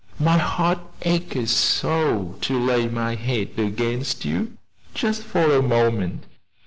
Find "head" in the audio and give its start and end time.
3.13-3.49